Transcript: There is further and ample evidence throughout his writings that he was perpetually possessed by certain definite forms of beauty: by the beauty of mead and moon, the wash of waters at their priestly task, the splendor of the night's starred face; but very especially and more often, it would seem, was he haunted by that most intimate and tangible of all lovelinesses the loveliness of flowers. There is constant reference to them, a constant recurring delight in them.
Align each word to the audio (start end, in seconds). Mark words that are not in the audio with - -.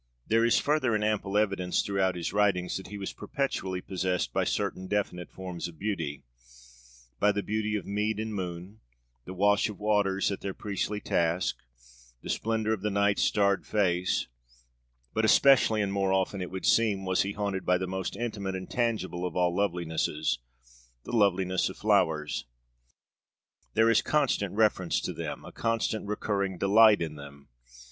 There 0.25 0.43
is 0.43 0.57
further 0.57 0.95
and 0.95 1.03
ample 1.03 1.37
evidence 1.37 1.83
throughout 1.83 2.15
his 2.15 2.33
writings 2.33 2.75
that 2.77 2.87
he 2.87 2.97
was 2.97 3.13
perpetually 3.13 3.81
possessed 3.81 4.33
by 4.33 4.45
certain 4.45 4.87
definite 4.87 5.29
forms 5.29 5.67
of 5.67 5.77
beauty: 5.77 6.23
by 7.19 7.31
the 7.31 7.43
beauty 7.43 7.75
of 7.75 7.85
mead 7.85 8.19
and 8.19 8.33
moon, 8.33 8.79
the 9.25 9.33
wash 9.35 9.69
of 9.69 9.79
waters 9.79 10.31
at 10.31 10.41
their 10.41 10.55
priestly 10.55 10.99
task, 11.01 11.55
the 12.23 12.31
splendor 12.31 12.73
of 12.73 12.81
the 12.81 12.89
night's 12.89 13.21
starred 13.21 13.63
face; 13.67 14.25
but 15.13 15.21
very 15.21 15.27
especially 15.27 15.83
and 15.83 15.93
more 15.93 16.11
often, 16.11 16.41
it 16.41 16.49
would 16.49 16.65
seem, 16.65 17.05
was 17.05 17.21
he 17.21 17.33
haunted 17.33 17.63
by 17.63 17.77
that 17.77 17.85
most 17.85 18.15
intimate 18.15 18.55
and 18.55 18.71
tangible 18.71 19.23
of 19.23 19.35
all 19.35 19.55
lovelinesses 19.55 20.39
the 21.03 21.11
loveliness 21.15 21.69
of 21.69 21.77
flowers. 21.77 22.45
There 23.75 23.87
is 23.87 24.01
constant 24.01 24.55
reference 24.55 24.99
to 25.01 25.13
them, 25.13 25.45
a 25.45 25.51
constant 25.51 26.07
recurring 26.07 26.57
delight 26.57 27.03
in 27.03 27.17
them. 27.17 27.49